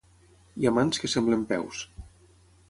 Hi 0.61 0.67
ha 0.69 0.71
mans 0.77 1.01
que 1.03 1.11
semblen 1.17 1.45
peus. 1.53 1.85